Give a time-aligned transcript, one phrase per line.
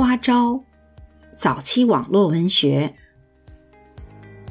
[0.00, 0.64] 花招，
[1.36, 2.94] 早期网络文学。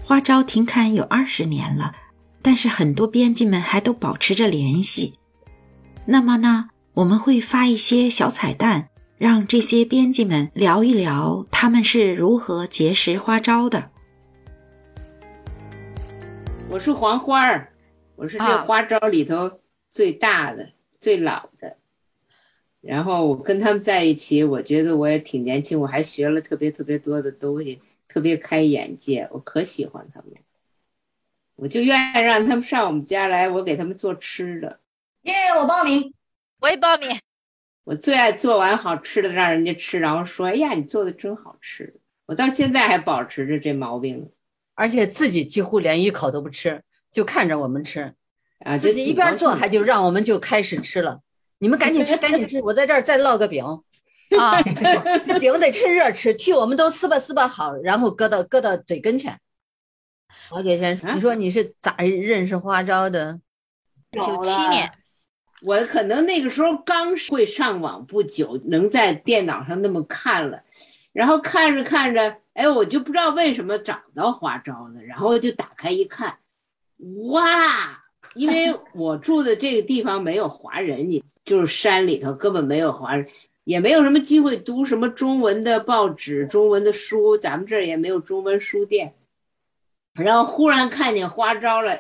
[0.04, 1.96] 花招停刊有二十年了，
[2.44, 5.16] 但是很多编辑们还都保持着联系。
[6.06, 13.90] 那么呢，我们会发一些小彩蛋，让这些编辑们聊一聊他们是如何结识花招的。
[16.70, 17.74] 我是黄花儿，
[18.16, 19.62] 我是这花招里头
[19.92, 21.79] 最大的、最老的。
[22.82, 30.32] 然后我跟他们在一起，我觉得我也挺年轻，我还学了特别特别多的东西，特别开眼界，我可喜欢他们，
[31.56, 34.80] 我就愿意让他们上我们家来，我给他们做吃的。
[35.24, 36.14] 耶，我报名，
[36.62, 37.10] 我也报名。
[37.84, 41.94] 我最爱做完好吃的让人家吃，然后说：“哎呀，你做的真好吃。”
[42.28, 44.30] 我到现在还保持着这毛病，
[44.76, 48.14] 而且自己几乎连一口都不吃，就看着我们吃，
[48.60, 51.22] 啊，自己一边做还就让我们就开始吃了。
[51.60, 52.62] 你们赶紧吃，赶紧吃！
[52.62, 53.64] 我在这儿再烙个饼，
[54.40, 54.62] 啊，
[55.24, 59.38] 这饼得趁热吃，替我们都撕吧撕吧好，然后搁到搁到嘴跟前。
[60.52, 63.40] 老姐先生，你说你是咋认识花招的？
[64.12, 64.90] 九七年，
[65.62, 70.64] 我可能那个时候刚会上网不久，能在电脑上那么看了，
[71.12, 76.38] 然后看着看着，哎，我就不知道为什么找到花招了，然后就打开一看，
[77.32, 78.06] 哇！
[78.36, 81.22] 因为我住的这个地方没有华人，你。
[81.50, 83.26] 就是山里头根本没有华人，
[83.64, 89.16] 也没有什么机会读什么中文的报纸、中文的书，咱们这儿也没有中文书店。
[90.14, 91.96] 然后忽然看见花招了，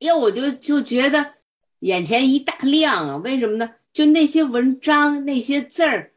[0.00, 1.32] 呀，我就就觉得
[1.78, 3.16] 眼前一大亮啊！
[3.24, 3.70] 为什么呢？
[3.94, 6.10] 就那些文章、那些字儿，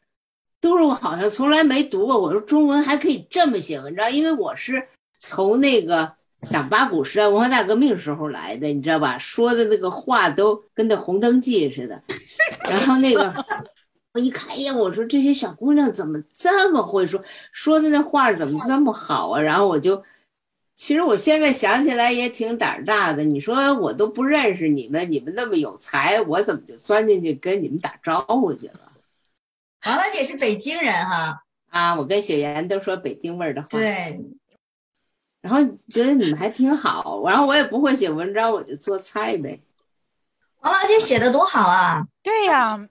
[0.59, 2.19] 都是我好像从来没读过。
[2.19, 4.89] 我说中文还可以这么写文章，因为我是
[5.21, 6.17] 从那个。
[6.51, 9.17] 党八股时代、文化大革命时候来的，你知道吧？
[9.17, 12.03] 说的那个话都跟那《红灯记》似的。
[12.63, 13.33] 然后那个
[14.13, 17.23] 我一看，哎呀，我说这些小姑娘怎么这么会说？
[17.51, 19.41] 说的那话怎么这么好啊？
[19.41, 20.03] 然后我就，
[20.75, 23.23] 其实我现在想起来也挺胆大的。
[23.23, 28.91] 你说我都不认识你们，你们那么有才，我怎么就钻进去跟你们打招呼去了？
[29.85, 31.43] 王老姐是北京人哈？
[31.69, 33.67] 啊，我跟雪岩都说北京味儿的话。
[33.69, 34.23] 对。
[35.41, 39.59] 然后觉得你们还挺好，然后我也不会写文章，我就做菜呗。
[40.61, 42.07] 王老姐写的多好啊！
[42.23, 42.87] 对呀，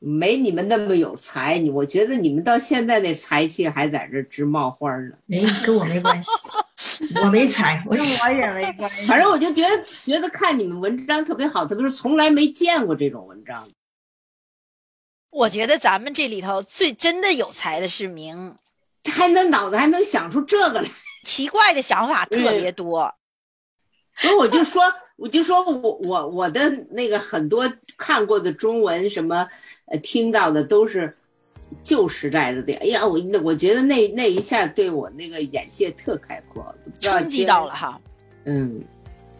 [0.00, 5.12] 没你们那么有才，你我觉得你们到现在那才气还在这直冒花呢。
[5.26, 6.28] 没跟我没关系，
[7.22, 9.06] 我没才，我我也没关系。
[9.06, 13.68] 反正我就觉得觉得看你们文章特别好，特别是从来没见过这种文章。
[15.30, 18.56] 我觉得咱们这里头最真的有才的是明，
[19.04, 20.90] 还能脑子还能想出这个来。
[21.22, 23.14] 奇怪的想法特别多，
[24.16, 24.82] 所以我就说，
[25.20, 29.46] 我就说我我我的那个很多看过的中文什么，
[29.84, 31.14] 呃，听到的都是
[31.82, 32.72] 旧时代的。
[32.76, 38.00] 哎呀，我那我觉得那那一下对我那个眼界特开阔，冲击到了哈。
[38.46, 38.82] 嗯，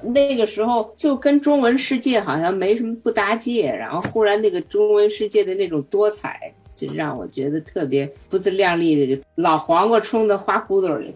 [0.03, 11.15] 那个时候就跟中文世界好像没什么不搭界，然后忽然那个中文世界的那种多彩，就让我觉得特别不自量力的，就老黄瓜冲到花骨朵里。